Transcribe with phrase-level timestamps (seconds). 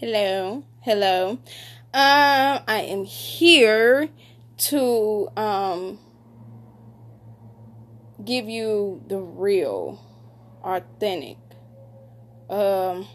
[0.00, 1.32] Hello, hello.
[1.32, 1.40] Um,
[1.92, 4.08] I am here
[4.56, 5.98] to um
[8.24, 10.00] give you the real,
[10.64, 11.36] authentic.
[12.48, 13.08] Um,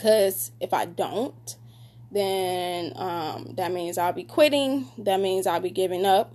[0.00, 1.56] cause if I don't,
[2.10, 4.88] then um that means I'll be quitting.
[4.98, 6.34] That means I'll be giving up.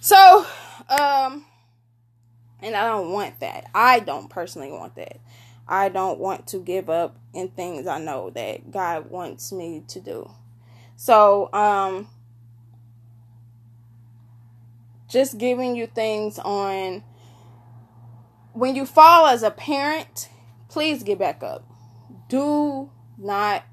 [0.00, 0.44] So,
[0.88, 1.44] um,
[2.58, 3.70] and I don't want that.
[3.72, 5.20] I don't personally want that.
[5.70, 10.00] I don't want to give up in things I know that God wants me to
[10.00, 10.30] do.
[10.96, 12.08] So, um,
[15.08, 17.04] just giving you things on
[18.52, 20.28] when you fall as a parent,
[20.68, 21.64] please get back up.
[22.28, 23.64] Do not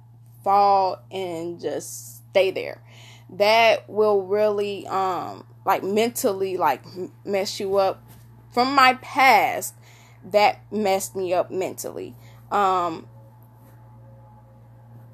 [0.44, 2.82] fall and just stay there.
[3.32, 6.84] That will really, um, like mentally, like
[7.26, 8.04] mess you up.
[8.52, 9.76] From my past,
[10.24, 12.16] that messed me up mentally.
[12.52, 13.08] Um,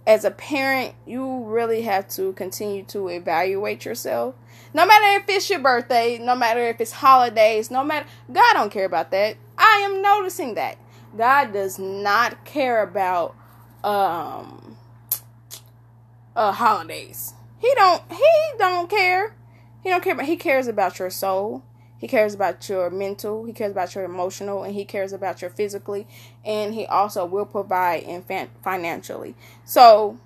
[0.06, 4.36] as a parent, you really have to continue to evaluate yourself.
[4.74, 8.72] No matter if it's your birthday, no matter if it's holidays, no matter God don't
[8.72, 9.38] care about that.
[9.58, 10.78] I am noticing that.
[11.16, 13.36] God does not care about
[13.84, 14.78] um
[16.36, 17.34] uh holidays.
[17.60, 19.36] He don't he don't care.
[19.84, 21.64] He don't care about he cares about your soul.
[22.04, 25.50] He cares about your mental, he cares about your emotional, and he cares about your
[25.50, 26.06] physically,
[26.44, 28.04] and he also will provide
[28.62, 29.36] financially.
[29.64, 30.20] So,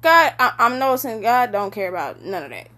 [0.00, 2.68] God, I, am noticing God don't care about none of that,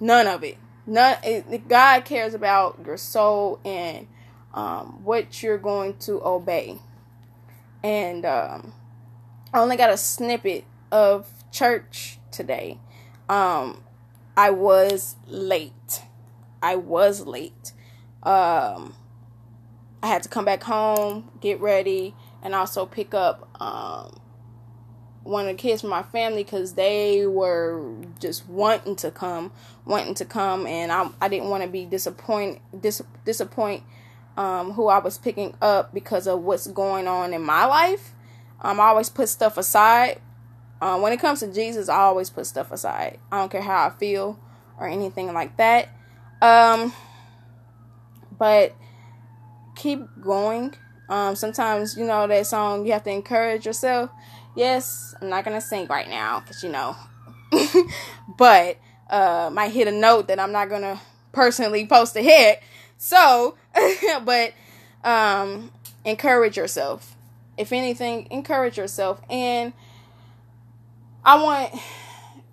[0.00, 0.56] none of it.
[0.86, 1.18] None.
[1.22, 4.06] It, God cares about your soul and
[4.54, 6.78] um, what you're going to obey.
[7.84, 8.72] And um,
[9.52, 12.78] I only got a snippet of church today.
[13.28, 13.84] Um,
[14.38, 15.74] I was late
[16.62, 17.72] I was late.
[18.22, 18.94] Um,
[20.02, 24.20] I had to come back home, get ready, and also pick up um,
[25.22, 29.52] one of the kids from my family because they were just wanting to come,
[29.84, 33.82] wanting to come, and I I didn't want to be disappointed dis, disappoint
[34.36, 38.14] um, who I was picking up because of what's going on in my life.
[38.60, 40.20] Um, I always put stuff aside.
[40.80, 43.18] Uh, when it comes to Jesus, I always put stuff aside.
[43.30, 44.38] I don't care how I feel
[44.78, 45.88] or anything like that.
[46.42, 46.92] Um,
[48.38, 48.74] but
[49.76, 50.74] keep going.
[51.08, 52.84] Um, sometimes you know that song.
[52.84, 54.10] You have to encourage yourself.
[54.56, 56.96] Yes, I'm not gonna sing right now because you know,
[58.36, 58.76] but
[59.08, 61.00] uh, might hit a note that I'm not gonna
[61.32, 62.60] personally post a hit.
[62.98, 63.56] So,
[64.24, 64.52] but
[65.04, 65.70] um,
[66.04, 67.16] encourage yourself.
[67.56, 69.20] If anything, encourage yourself.
[69.30, 69.72] And
[71.24, 71.74] I want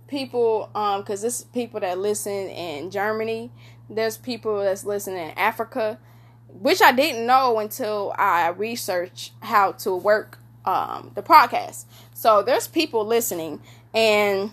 [0.08, 3.52] people, um, because this people that listen in Germany,
[3.90, 6.00] there's people that's listening in Africa,
[6.48, 11.86] which I didn't know until I researched how to work um, the podcast.
[12.14, 13.62] So there's people listening,
[13.94, 14.52] and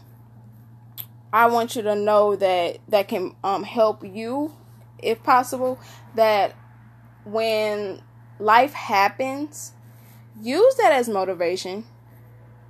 [1.32, 4.54] I want you to know that that can um, help you,
[5.02, 5.78] if possible.
[6.14, 6.54] That
[7.24, 8.02] when
[8.38, 9.72] life happens,
[10.40, 11.84] use that as motivation.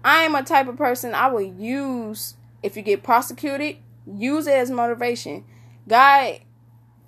[0.04, 4.54] I am a type of person I will use if you get prosecuted, use it
[4.54, 5.44] as motivation.
[5.88, 6.40] God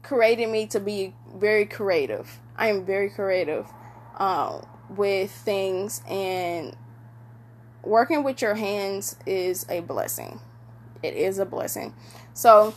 [0.03, 2.41] created me to be very creative.
[2.57, 3.67] I am very creative
[4.19, 6.77] uh, with things, and
[7.83, 10.41] working with your hands is a blessing.
[11.03, 11.95] It is a blessing.
[12.35, 12.75] So,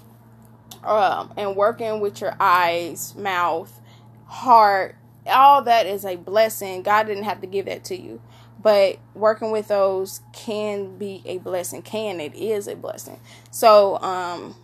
[0.84, 3.80] um, and working with your eyes, mouth,
[4.26, 4.96] heart,
[5.26, 6.84] all that is a blessing.
[6.84, 8.22] God didn't have to give that to you.
[8.62, 11.82] But working with those can be a blessing.
[11.82, 13.20] Can it is a blessing.
[13.50, 14.56] So, um,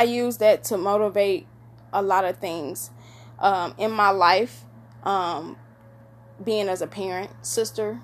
[0.00, 1.46] I use that to motivate
[1.92, 2.90] a lot of things
[3.38, 4.64] um, in my life.
[5.02, 5.58] Um,
[6.42, 8.00] being as a parent, sister,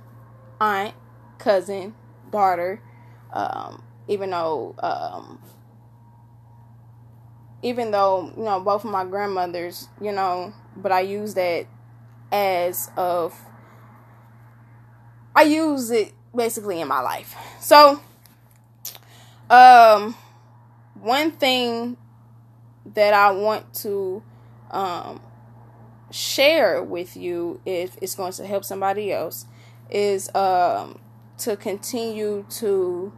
[0.60, 0.94] aunt,
[1.38, 1.94] cousin,
[2.30, 2.82] daughter,
[3.32, 5.40] um, even though um,
[7.62, 11.66] even though you know both of my grandmothers, you know, but I use that
[12.30, 13.34] as of
[15.34, 17.34] I use it basically in my life.
[17.58, 18.02] So,
[19.48, 20.14] um,
[21.00, 21.96] one thing
[22.94, 24.22] that I want to
[24.70, 25.20] um,
[26.10, 29.46] share with you, if it's going to help somebody else,
[29.90, 31.00] is um,
[31.38, 33.12] to continue to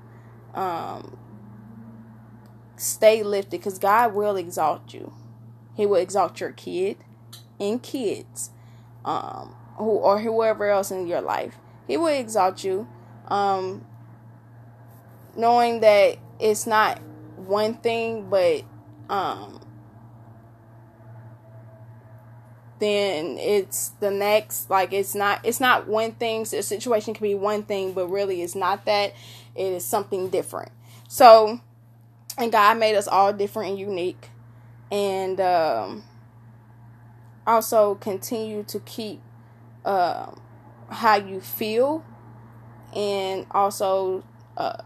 [0.55, 1.17] um,
[2.77, 5.13] stay lifted because God will exalt you.
[5.75, 6.97] He will exalt your kid
[7.61, 8.51] and kids,
[9.05, 11.57] um, who or whoever else in your life.
[11.87, 12.89] He will exalt you,
[13.29, 13.87] um,
[15.37, 17.01] knowing that it's not
[17.49, 18.62] one thing, but
[19.09, 19.61] um,
[22.79, 26.45] then it's the next like it's not it's not one thing.
[26.45, 29.15] So the situation can be one thing but really it's not that.
[29.55, 30.71] It is something different.
[31.09, 31.61] So
[32.37, 34.29] and god made us all different and unique.
[34.91, 36.05] And um
[37.47, 39.21] also continue to keep
[39.85, 40.31] uh,
[40.91, 42.05] how you feel
[42.94, 44.23] and also
[44.56, 44.83] uh,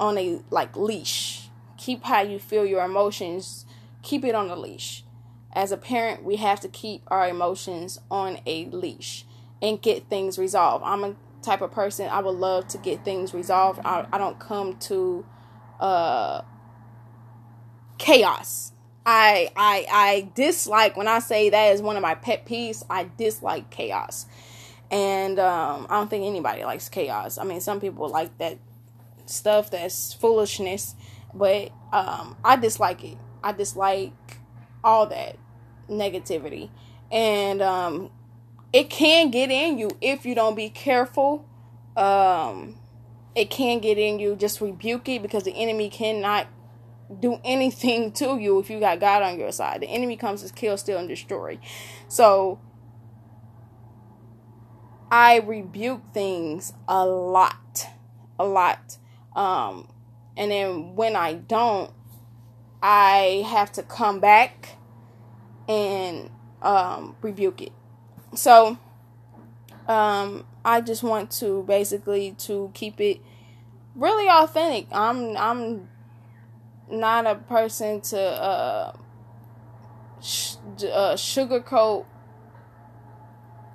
[0.00, 1.45] on a like leash
[1.76, 3.66] keep how you feel your emotions
[4.02, 5.04] keep it on a leash.
[5.52, 9.24] As a parent we have to keep our emotions on a leash
[9.60, 10.84] and get things resolved.
[10.84, 13.80] I'm a type of person i would love to get things resolved.
[13.84, 15.24] I, I don't come to
[15.80, 16.42] uh
[17.98, 18.72] chaos.
[19.04, 22.84] I I I dislike when I say that is one of my pet peeves.
[22.90, 24.26] I dislike chaos,
[24.90, 27.38] and um, I don't think anybody likes chaos.
[27.38, 28.58] I mean, some people like that
[29.26, 30.96] stuff that's foolishness,
[31.36, 33.18] but um, I dislike it.
[33.42, 34.12] I dislike
[34.82, 35.36] all that
[35.88, 36.70] negativity,
[37.10, 38.10] and um,
[38.72, 41.46] it can get in you if you don't be careful.
[41.96, 42.78] Um,
[43.34, 44.36] it can get in you.
[44.36, 46.46] Just rebuke it because the enemy cannot
[47.20, 49.82] do anything to you if you got God on your side.
[49.82, 51.58] The enemy comes to kill, steal, and destroy.
[52.08, 52.60] So
[55.10, 57.86] I rebuke things a lot.
[58.38, 58.98] A lot.
[59.34, 59.88] Um,
[60.36, 61.92] and then when I don't,
[62.82, 64.76] I have to come back
[65.68, 66.30] and
[66.62, 67.72] um, rebuke it.
[68.34, 68.78] So
[69.88, 73.20] um, I just want to basically to keep it
[73.94, 74.86] really authentic.
[74.92, 75.88] I'm I'm
[76.90, 78.92] not a person to uh,
[80.20, 82.04] sh- uh, sugarcoat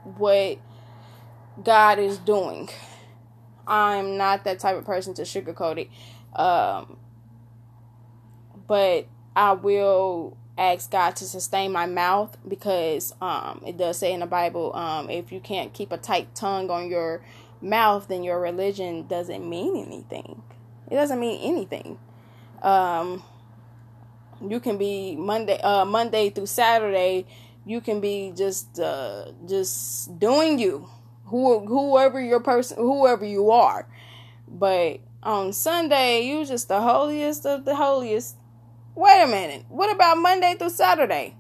[0.04, 0.60] what
[1.64, 2.70] God is doing.
[3.68, 5.90] I'm not that type of person to sugarcoat it.
[6.36, 6.98] Um,
[8.68, 14.20] but I will ask God to sustain my mouth because um, it does say in
[14.20, 17.22] the Bible um, if you can't keep a tight tongue on your
[17.62, 20.42] mouth, then your religion doesn't mean anything.
[20.90, 21.98] It doesn't mean anything.
[22.62, 23.24] Um,
[24.48, 27.26] you can be Monday, uh, Monday through Saturday.
[27.66, 30.90] You can be just, uh, just doing you,
[31.26, 33.88] who, whoever your person, whoever you are.
[34.48, 38.36] But on Sunday, you just the holiest of the holiest.
[38.96, 39.66] Wait a minute.
[39.70, 41.36] What about Monday through Saturday?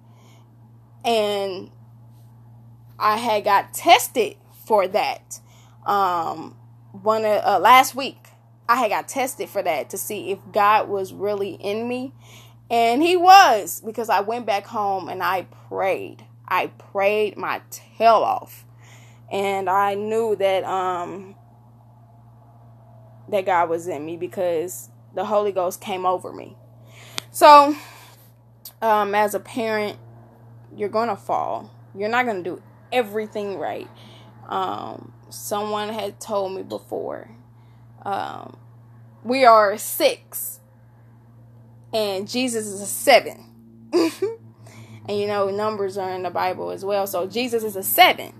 [1.04, 1.72] And
[3.00, 5.39] I had got tested for that.
[5.86, 6.56] Um,
[6.92, 8.28] one uh, last week
[8.69, 12.13] I had got tested for that to see if God was really in me.
[12.69, 16.24] And he was because I went back home and I prayed.
[16.48, 18.66] I prayed my tail off.
[19.30, 21.36] And I knew that um
[23.31, 26.56] that God was in me because the Holy Ghost came over me.
[27.31, 27.75] So,
[28.81, 29.98] um as a parent,
[30.75, 31.72] you're going to fall.
[31.95, 33.89] You're not going to do everything right.
[34.50, 37.30] Um someone had told me before
[38.04, 38.57] um,
[39.24, 40.60] we are six,
[41.94, 43.45] and Jesus is a seven.
[43.94, 44.10] and
[45.10, 47.06] you know, numbers are in the Bible as well.
[47.06, 48.33] So Jesus is a seven.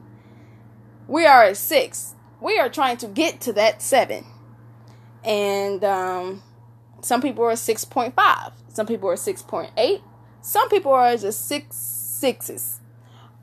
[1.08, 2.16] We are a six.
[2.40, 4.26] We are trying to get to that seven.
[5.24, 6.44] And um,
[7.02, 8.54] some people are 6.5.
[8.70, 10.02] Some people are 6.8.
[10.42, 12.80] Some people are just six sixes.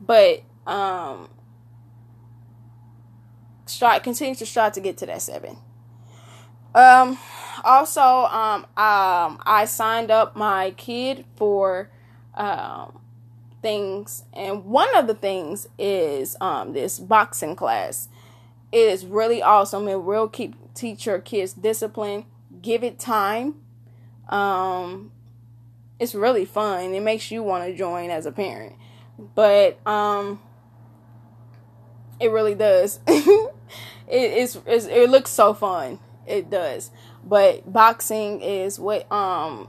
[0.01, 1.29] But um,
[3.65, 5.57] strive continue to strive to get to that seven.
[6.75, 7.17] Um,
[7.63, 11.89] also, um, um, I signed up my kid for
[12.35, 12.99] um,
[13.61, 18.07] things, and one of the things is um, this boxing class.
[18.71, 19.87] It is really awesome.
[19.87, 22.25] It will keep teach your kids discipline.
[22.61, 23.55] Give it time.
[24.29, 25.11] Um,
[25.99, 26.93] it's really fun.
[26.93, 28.75] It makes you want to join as a parent,
[29.35, 30.39] but um,
[32.19, 32.99] it really does.
[33.07, 33.51] it,
[34.07, 35.99] it's, it's it looks so fun
[36.29, 36.91] it does.
[37.23, 39.67] But boxing is what um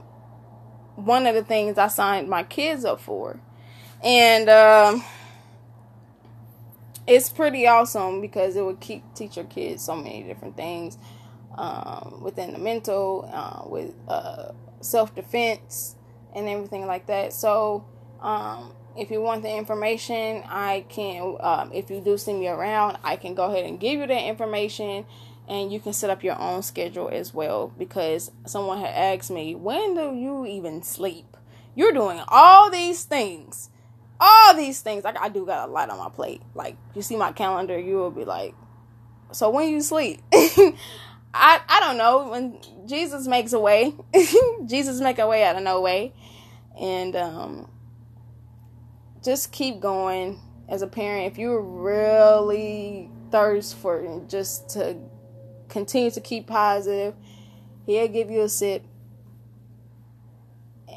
[0.95, 3.39] one of the things I signed my kids up for.
[4.03, 5.03] And um
[7.07, 10.97] it's pretty awesome because it would keep teach your kids so many different things
[11.57, 15.95] um, within the mental, uh, with uh, self defense,
[16.35, 17.33] and everything like that.
[17.33, 17.85] So,
[18.21, 21.37] um, if you want the information, I can.
[21.39, 24.23] Um, if you do see me around, I can go ahead and give you that
[24.27, 25.05] information
[25.47, 29.55] and you can set up your own schedule as well because someone had asked me
[29.55, 31.37] when do you even sleep
[31.75, 33.30] you're doing all these things
[34.61, 36.41] these things like i do got a lot on my plate.
[36.53, 38.55] Like you see my calendar you will be like
[39.31, 40.21] so when you sleep?
[41.33, 42.29] I i don't know.
[42.29, 43.93] When jesus makes a way
[44.65, 46.13] jesus make a way out of no way.
[46.79, 47.67] And um
[49.23, 50.39] just keep going
[50.71, 54.97] as a parent, if you really thirst for just to
[55.67, 57.13] continue to keep positive,
[57.85, 58.83] he'll give you a sip.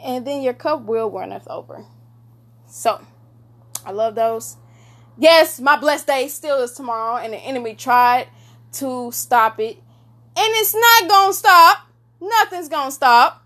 [0.04, 1.84] And then your cup will runneth over.
[2.68, 3.04] So,
[3.84, 4.56] I love those.
[5.16, 8.28] Yes, my blessed day still is tomorrow, and the enemy tried
[8.72, 9.76] to stop it.
[10.36, 11.78] And it's not gonna stop.
[12.20, 13.44] Nothing's gonna stop.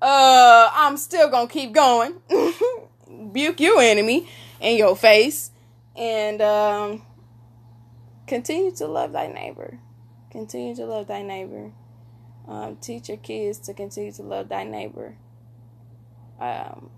[0.00, 2.14] Uh, I'm still gonna keep going.
[3.32, 4.28] Buke you, enemy,
[4.60, 5.50] in your face.
[5.96, 7.02] And um
[8.26, 9.78] continue to love thy neighbor.
[10.30, 11.72] Continue to love thy neighbor.
[12.48, 15.16] Um, teach your kids to continue to love thy neighbor.
[16.40, 16.90] Um,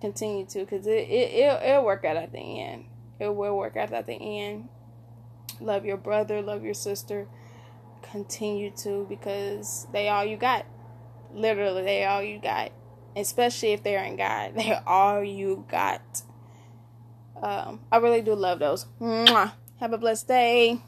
[0.00, 2.86] continue to, because it, it, it'll, it'll work out at the end.
[3.18, 4.68] It will work out at the end.
[5.60, 7.28] Love your brother, love your sister.
[8.02, 10.66] Continue to, because they all you got.
[11.32, 12.72] Literally, they all you got.
[13.14, 14.52] Especially if they're in God.
[14.56, 16.22] They're all you got.
[17.42, 18.86] Um, I really do love those.
[19.00, 19.52] Mwah.
[19.80, 20.80] Have a blessed day.